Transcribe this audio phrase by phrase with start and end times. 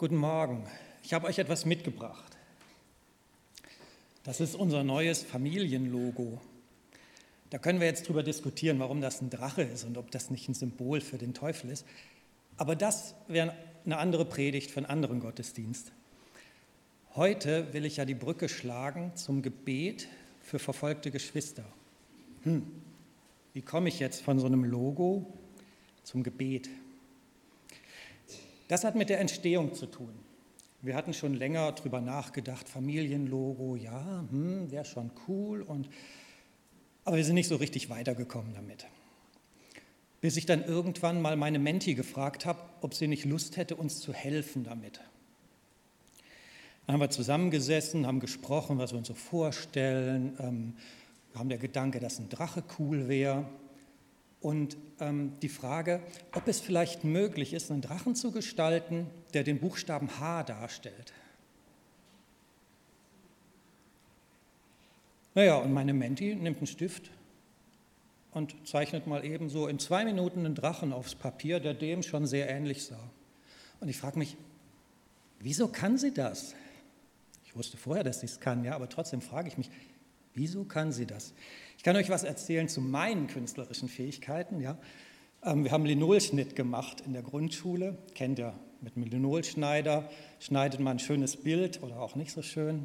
[0.00, 0.64] Guten Morgen.
[1.02, 2.34] Ich habe euch etwas mitgebracht.
[4.24, 6.40] Das ist unser neues Familienlogo.
[7.50, 10.48] Da können wir jetzt drüber diskutieren, warum das ein Drache ist und ob das nicht
[10.48, 11.84] ein Symbol für den Teufel ist.
[12.56, 15.92] Aber das wäre eine andere Predigt für einen anderen Gottesdienst.
[17.14, 20.08] Heute will ich ja die Brücke schlagen zum Gebet
[20.40, 21.66] für verfolgte Geschwister.
[22.44, 22.62] Hm,
[23.52, 25.26] wie komme ich jetzt von so einem Logo
[26.04, 26.70] zum Gebet?
[28.70, 30.14] Das hat mit der Entstehung zu tun.
[30.80, 35.90] Wir hatten schon länger darüber nachgedacht, Familienlogo, ja, hm, wäre schon cool, und,
[37.04, 38.86] aber wir sind nicht so richtig weitergekommen damit.
[40.20, 43.98] Bis ich dann irgendwann mal meine Menti gefragt habe, ob sie nicht Lust hätte, uns
[43.98, 45.00] zu helfen damit.
[46.86, 50.74] Dann haben wir zusammengesessen, haben gesprochen, was wir uns so vorstellen, ähm,
[51.34, 53.46] haben der Gedanke, dass ein Drache cool wäre.
[54.40, 56.00] Und ähm, die Frage,
[56.32, 61.12] ob es vielleicht möglich ist, einen Drachen zu gestalten, der den Buchstaben H darstellt.
[65.34, 67.10] Naja, und meine Menti nimmt einen Stift
[68.32, 72.26] und zeichnet mal eben so in zwei Minuten einen Drachen aufs Papier, der dem schon
[72.26, 73.10] sehr ähnlich sah.
[73.80, 74.36] Und ich frage mich,
[75.38, 76.54] wieso kann sie das?
[77.44, 79.70] Ich wusste vorher, dass sie es kann, ja, aber trotzdem frage ich mich,
[80.34, 81.34] wieso kann sie das?
[81.80, 84.60] Ich kann euch was erzählen zu meinen künstlerischen Fähigkeiten.
[84.60, 84.76] Ja.
[85.42, 87.96] Ähm, wir haben Linolschnitt gemacht in der Grundschule.
[88.14, 92.84] Kennt ihr, mit einem Linolschneider schneidet man ein schönes Bild oder auch nicht so schön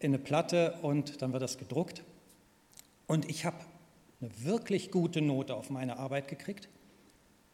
[0.00, 2.04] in eine Platte und dann wird das gedruckt.
[3.06, 3.56] Und ich habe
[4.20, 6.68] eine wirklich gute Note auf meine Arbeit gekriegt,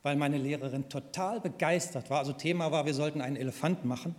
[0.02, 2.18] weil meine Lehrerin total begeistert war.
[2.18, 4.16] Also Thema war, wir sollten einen Elefant machen.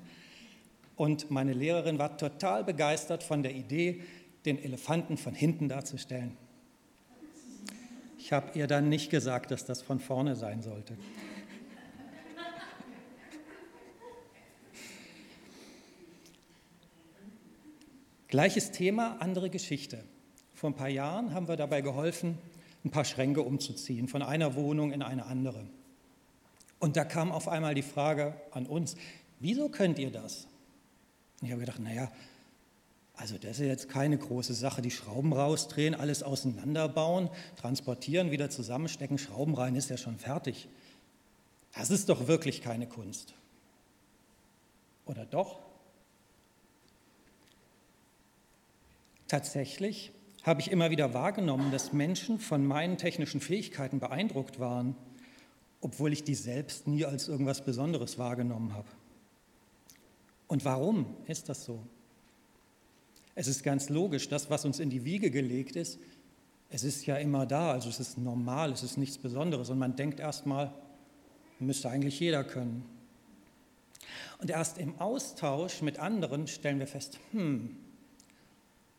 [0.96, 4.02] Und meine Lehrerin war total begeistert von der Idee,
[4.46, 6.38] den Elefanten von hinten darzustellen.
[8.18, 10.98] Ich habe ihr dann nicht gesagt, dass das von vorne sein sollte.
[18.28, 20.04] Gleiches Thema, andere Geschichte.
[20.54, 22.38] Vor ein paar Jahren haben wir dabei geholfen,
[22.84, 25.66] ein paar Schränke umzuziehen, von einer Wohnung in eine andere.
[26.80, 28.96] Und da kam auf einmal die Frage an uns,
[29.40, 30.48] wieso könnt ihr das?
[31.40, 32.12] Und ich habe gedacht, naja,
[33.18, 39.18] also das ist jetzt keine große Sache, die Schrauben rausdrehen, alles auseinanderbauen, transportieren, wieder zusammenstecken,
[39.18, 40.68] Schrauben rein, ist ja schon fertig.
[41.74, 43.34] Das ist doch wirklich keine Kunst.
[45.06, 45.60] Oder doch?
[49.28, 50.12] Tatsächlich
[50.44, 54.96] habe ich immer wieder wahrgenommen, dass Menschen von meinen technischen Fähigkeiten beeindruckt waren,
[55.82, 58.88] obwohl ich die selbst nie als irgendwas Besonderes wahrgenommen habe.
[60.48, 61.80] Und warum ist das so?
[63.36, 66.00] Es ist ganz logisch, das, was uns in die Wiege gelegt ist,
[66.70, 69.96] es ist ja immer da, also es ist normal, es ist nichts Besonderes und man
[69.96, 70.74] denkt erstmal,
[71.60, 72.86] müsste eigentlich jeder können.
[74.40, 77.76] Und erst im Austausch mit anderen stellen wir fest, hm,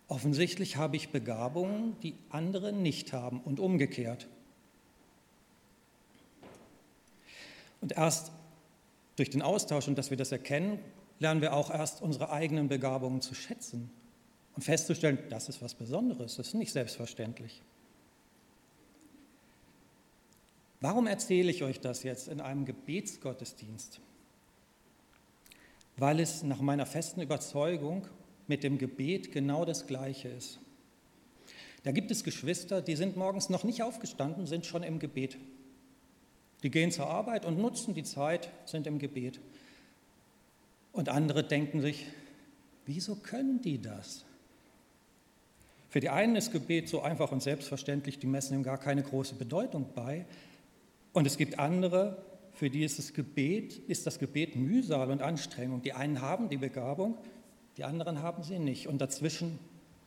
[0.09, 4.29] offensichtlich habe ich Begabungen, die andere nicht haben und umgekehrt.
[7.81, 8.33] Und erst
[9.17, 10.79] durch den Austausch und dass wir das erkennen,
[11.19, 13.91] lernen wir auch erst unsere eigenen Begabungen zu schätzen
[14.57, 17.63] und festzustellen, das ist was Besonderes, das ist nicht selbstverständlich.
[20.81, 24.01] Warum erzähle ich euch das jetzt in einem Gebetsgottesdienst?
[25.97, 28.07] Weil es nach meiner festen Überzeugung
[28.47, 30.59] mit dem Gebet genau das Gleiche ist.
[31.83, 35.39] Da gibt es Geschwister, die sind morgens noch nicht aufgestanden, sind schon im Gebet.
[36.63, 39.41] Die gehen zur Arbeit und nutzen die Zeit, sind im Gebet.
[40.93, 42.07] Und andere denken sich,
[42.87, 44.26] wieso können die das?
[45.89, 49.35] Für die einen ist Gebet so einfach und selbstverständlich, die messen ihm gar keine große
[49.35, 50.27] Bedeutung bei.
[51.13, 55.83] Und es gibt andere, für die ist das Gebet, ist das Gebet Mühsal und Anstrengung.
[55.83, 57.19] Die einen haben die Begabung,
[57.77, 58.89] die anderen haben sie nicht.
[58.89, 59.59] Und dazwischen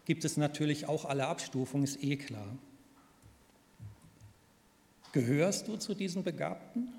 [0.06, 2.58] gibt es natürlich auch alle Abstufungen, ist eh klar.
[5.12, 6.94] Gehörst du zu diesen Begabten?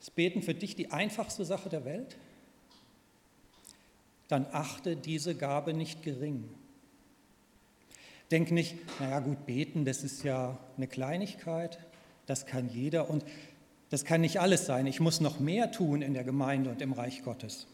[0.00, 2.16] Ist Beten für dich die einfachste Sache der Welt?
[4.28, 6.48] Dann achte diese Gabe nicht gering.
[8.32, 11.78] Denk nicht, naja gut, beten, das ist ja eine Kleinigkeit,
[12.24, 13.24] das kann jeder und
[13.90, 14.86] das kann nicht alles sein.
[14.86, 17.66] Ich muss noch mehr tun in der Gemeinde und im Reich Gottes.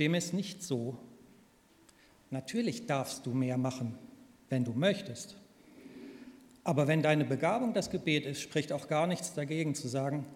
[0.00, 0.96] Dem ist nicht so.
[2.30, 3.96] Natürlich darfst du mehr machen,
[4.48, 5.36] wenn du möchtest.
[6.64, 10.26] Aber wenn deine Begabung das Gebet ist, spricht auch gar nichts dagegen zu sagen,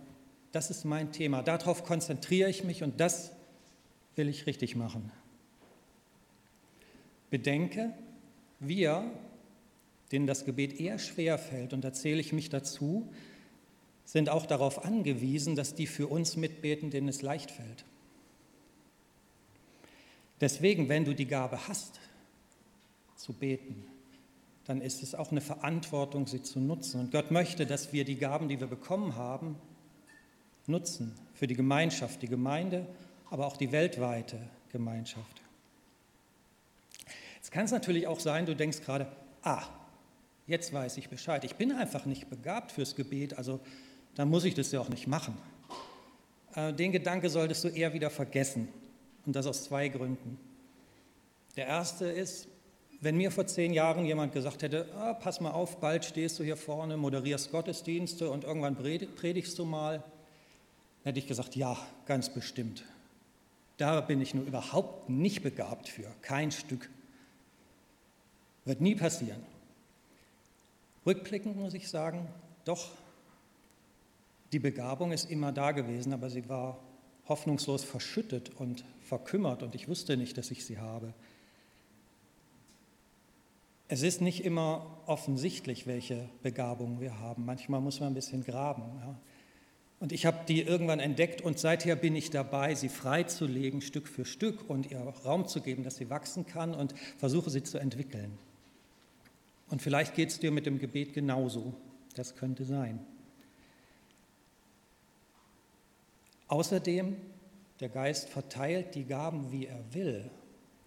[0.53, 3.33] das ist mein Thema, darauf konzentriere ich mich und das
[4.15, 5.11] will ich richtig machen.
[7.33, 7.95] Bedenke,
[8.61, 9.11] wir,
[10.13, 13.11] denen das Gebet eher schwer fällt, und da zähle ich mich dazu,
[14.05, 17.87] sind auch darauf angewiesen, dass die für uns mitbeten, denen es leicht fällt.
[20.43, 22.01] Deswegen, wenn du die Gabe hast,
[23.17, 23.83] zu beten,
[24.67, 27.01] dann ist es auch eine Verantwortung, sie zu nutzen.
[27.01, 29.57] Und Gott möchte, dass wir die Gaben, die wir bekommen haben,
[30.67, 32.87] nutzen für die Gemeinschaft, die Gemeinde,
[33.31, 34.39] aber auch die weltweite
[34.71, 35.42] Gemeinschaft.
[37.53, 39.07] Kann es natürlich auch sein, du denkst gerade,
[39.43, 39.63] ah,
[40.47, 41.45] jetzt weiß ich Bescheid.
[41.45, 43.61] Ich bin einfach nicht begabt fürs Gebet, also
[44.15, 45.37] dann muss ich das ja auch nicht machen.
[46.55, 48.69] Äh, den Gedanke solltest du eher wieder vergessen.
[49.27, 50.39] Und das aus zwei Gründen.
[51.57, 52.49] Der erste ist,
[53.01, 56.45] wenn mir vor zehn Jahren jemand gesagt hätte, ah, pass mal auf, bald stehst du
[56.45, 60.03] hier vorne, moderierst Gottesdienste und irgendwann predigst du mal,
[61.05, 61.77] hätte ich gesagt, ja,
[62.07, 62.85] ganz bestimmt.
[63.77, 66.89] Da bin ich nur überhaupt nicht begabt für, kein Stück.
[68.65, 69.43] Wird nie passieren.
[71.05, 72.29] Rückblickend muss ich sagen,
[72.65, 72.91] doch,
[74.53, 76.79] die Begabung ist immer da gewesen, aber sie war
[77.29, 81.13] hoffnungslos verschüttet und verkümmert und ich wusste nicht, dass ich sie habe.
[83.89, 87.45] Es ist nicht immer offensichtlich, welche Begabungen wir haben.
[87.45, 88.83] Manchmal muss man ein bisschen graben.
[89.01, 89.15] Ja.
[90.01, 94.25] Und ich habe die irgendwann entdeckt und seither bin ich dabei, sie freizulegen, Stück für
[94.25, 98.39] Stück und ihr Raum zu geben, dass sie wachsen kann und versuche sie zu entwickeln.
[99.73, 101.73] Und vielleicht geht es dir mit dem Gebet genauso.
[102.15, 103.01] Das könnte sein.
[106.47, 107.17] Außerdem,
[107.81, 110.31] der Geist verteilt die Gaben, wie er will.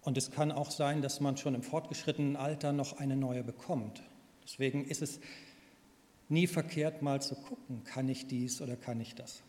[0.02, 4.04] Und es kann auch sein, dass man schon im fortgeschrittenen Alter noch eine neue bekommt.
[4.44, 5.18] Deswegen ist es
[6.28, 9.42] nie verkehrt, mal zu gucken, kann ich dies oder kann ich das.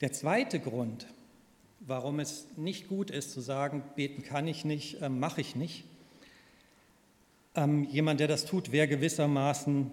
[0.00, 1.06] Der zweite Grund,
[1.78, 5.84] warum es nicht gut ist zu sagen, beten kann ich nicht, äh, mache ich nicht.
[7.54, 9.90] Ähm, jemand, der das tut, wäre gewissermaßen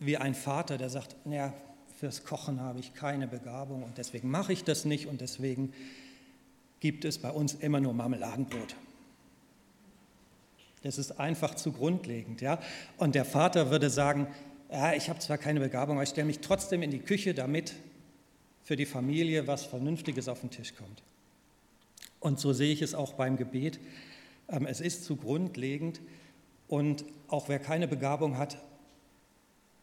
[0.00, 1.54] wie ein Vater, der sagt, naja,
[1.98, 5.72] fürs Kochen habe ich keine Begabung und deswegen mache ich das nicht und deswegen
[6.80, 8.76] gibt es bei uns immer nur Marmeladenbrot.
[10.82, 12.40] Das ist einfach zu grundlegend.
[12.42, 12.60] Ja?
[12.98, 14.28] Und der Vater würde sagen,
[14.70, 17.74] ja, ich habe zwar keine Begabung, aber ich stelle mich trotzdem in die Küche, damit
[18.62, 21.02] für die Familie was Vernünftiges auf den Tisch kommt.
[22.20, 23.78] Und so sehe ich es auch beim Gebet.
[24.48, 26.00] Ähm, es ist zu grundlegend
[26.68, 28.58] und auch wer keine Begabung hat,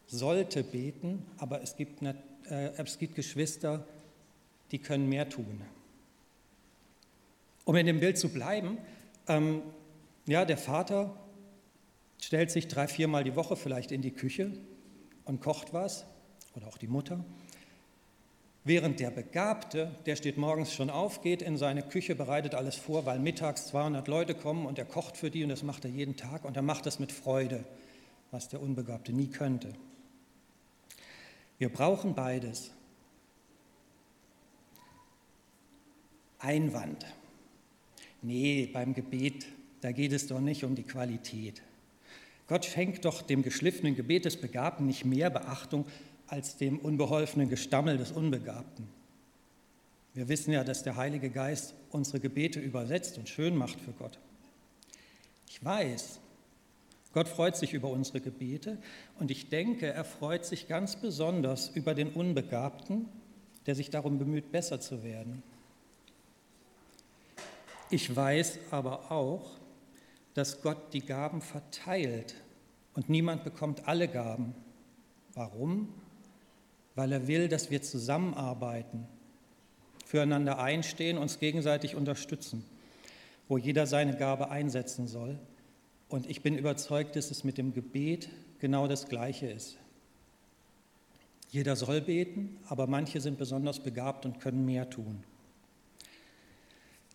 [0.08, 2.14] sollte beten, aber es gibt, äh,
[2.78, 3.86] es gibt Geschwister,
[4.72, 5.62] die können mehr tun.
[7.66, 8.78] Um in dem Bild zu bleiben,
[9.28, 9.62] ähm,
[10.26, 11.16] ja, der Vater
[12.22, 14.52] stellt sich drei, viermal die Woche vielleicht in die Küche
[15.26, 16.06] und kocht was,
[16.56, 17.24] oder auch die Mutter.
[18.66, 23.06] Während der Begabte, der steht morgens schon auf, geht in seine Küche, bereitet alles vor,
[23.06, 26.16] weil mittags 200 Leute kommen und er kocht für die und das macht er jeden
[26.16, 27.66] Tag und er macht das mit Freude,
[28.32, 29.74] was der Unbegabte nie könnte.
[31.58, 32.72] Wir brauchen beides.
[36.40, 37.06] Einwand.
[38.22, 39.46] Nee, beim Gebet,
[39.82, 41.62] da geht es doch nicht um die Qualität.
[42.48, 45.86] Gott schenkt doch dem geschliffenen Gebet des Begabten nicht mehr Beachtung
[46.34, 48.88] als dem unbeholfenen Gestammel des Unbegabten.
[50.16, 54.18] Wir wissen ja, dass der Heilige Geist unsere Gebete übersetzt und schön macht für Gott.
[55.48, 56.20] Ich weiß,
[57.14, 58.80] Gott freut sich über unsere Gebete
[59.20, 63.08] und ich denke, er freut sich ganz besonders über den Unbegabten,
[63.68, 65.44] der sich darum bemüht, besser zu werden.
[67.92, 69.52] Ich weiß aber auch,
[70.34, 72.34] dass Gott die Gaben verteilt
[72.96, 74.56] und niemand bekommt alle Gaben.
[75.36, 75.90] Warum?
[76.96, 79.08] Weil er will, dass wir zusammenarbeiten,
[80.06, 82.64] füreinander einstehen, uns gegenseitig unterstützen,
[83.48, 85.40] wo jeder seine Gabe einsetzen soll.
[86.08, 89.78] Und ich bin überzeugt, dass es mit dem Gebet genau das Gleiche ist.
[91.50, 95.24] Jeder soll beten, aber manche sind besonders begabt und können mehr tun.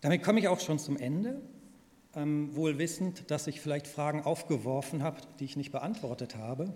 [0.01, 1.41] Damit komme ich auch schon zum Ende,
[2.15, 6.73] ähm, wohl wissend, dass ich vielleicht Fragen aufgeworfen habe, die ich nicht beantwortet habe.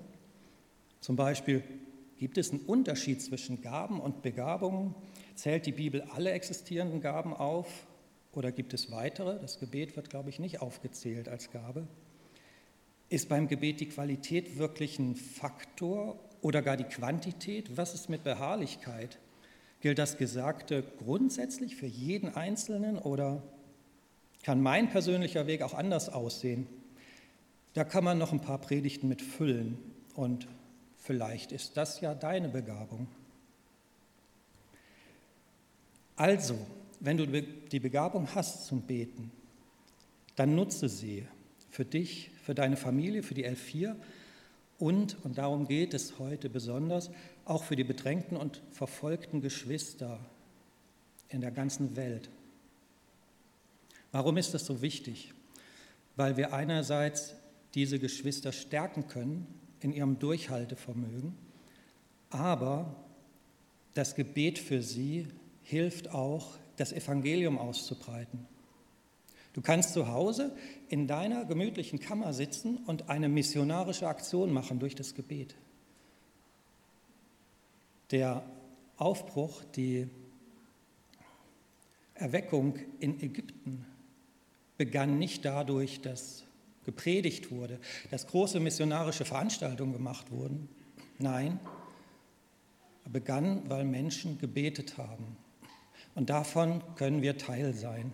[1.00, 1.64] Zum Beispiel,
[2.24, 4.96] gibt es einen Unterschied zwischen Gaben und Begabungen?
[5.36, 7.68] Zählt die Bibel alle existierenden Gaben auf
[8.32, 9.38] oder gibt es weitere?
[9.42, 11.86] Das Gebet wird, glaube ich, nicht aufgezählt als Gabe.
[13.10, 17.76] Ist beim Gebet die Qualität wirklich ein Faktor oder gar die Quantität?
[17.76, 19.20] Was ist mit Beharrlichkeit?
[19.82, 23.44] Gilt das Gesagte grundsätzlich für jeden Einzelnen oder
[24.44, 26.68] kann mein persönlicher Weg auch anders aussehen?
[27.74, 29.78] Da kann man noch ein paar Predigten mit füllen
[30.16, 30.48] und
[31.04, 33.08] vielleicht ist das ja deine Begabung.
[36.16, 36.58] Also,
[37.00, 39.32] wenn du die Begabung hast zum Beten,
[40.36, 41.28] dann nutze sie
[41.70, 43.96] für dich, für deine Familie, für die L4
[44.80, 47.12] und, und darum geht es heute besonders,
[47.46, 50.20] auch für die bedrängten und verfolgten Geschwister
[51.30, 52.30] in der ganzen Welt.
[54.12, 55.34] Warum ist das so wichtig?
[56.16, 57.36] Weil wir einerseits
[57.74, 59.48] diese Geschwister stärken können
[59.84, 61.36] in ihrem Durchhaltevermögen,
[62.30, 62.96] aber
[63.94, 65.28] das Gebet für sie
[65.64, 68.48] hilft auch, das Evangelium auszubreiten.
[69.54, 70.56] Du kannst zu Hause
[70.90, 75.56] in deiner gemütlichen Kammer sitzen und eine missionarische Aktion machen durch das Gebet.
[78.10, 78.44] Der
[78.98, 80.08] Aufbruch, die
[82.16, 83.86] Erweckung in Ägypten
[84.78, 86.44] begann nicht dadurch, dass
[86.86, 87.80] gepredigt wurde,
[88.12, 90.70] dass große missionarische Veranstaltungen gemacht wurden.
[91.20, 91.60] Nein,
[93.06, 95.38] er begann, weil Menschen gebetet haben.
[96.16, 98.12] Und davon können wir Teil sein.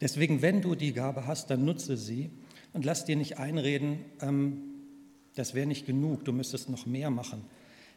[0.00, 2.30] Deswegen, wenn du die Gabe hast, dann nutze sie
[2.72, 4.74] und lass dir nicht einreden, ähm,
[5.34, 7.44] das wäre nicht genug, du müsstest noch mehr machen.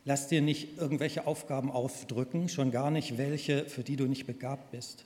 [0.05, 4.71] Lass dir nicht irgendwelche Aufgaben aufdrücken, schon gar nicht welche, für die du nicht begabt
[4.71, 5.05] bist.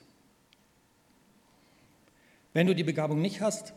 [2.54, 3.74] Wenn du die Begabung nicht hast,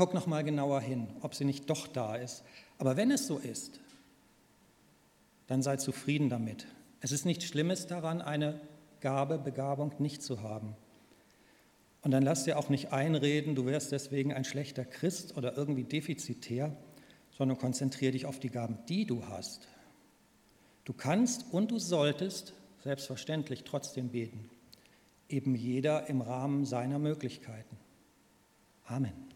[0.00, 2.42] guck noch mal genauer hin, ob sie nicht doch da ist.
[2.78, 3.80] Aber wenn es so ist,
[5.46, 6.66] dann sei zufrieden damit.
[7.02, 8.58] Es ist nichts Schlimmes daran, eine
[9.02, 10.74] Gabe, Begabung nicht zu haben.
[12.00, 15.84] Und dann lass dir auch nicht einreden, du wärst deswegen ein schlechter Christ oder irgendwie
[15.84, 16.74] defizitär,
[17.36, 19.68] sondern konzentriere dich auf die Gaben, die du hast.
[20.86, 24.48] Du kannst und du solltest selbstverständlich trotzdem beten
[25.32, 27.76] eben jeder im Rahmen seiner Möglichkeiten.
[28.84, 29.29] Amen.